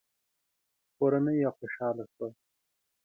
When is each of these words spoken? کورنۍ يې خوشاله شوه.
کورنۍ 0.97 1.35
يې 1.41 1.49
خوشاله 1.57 2.03
شوه. 2.13 2.27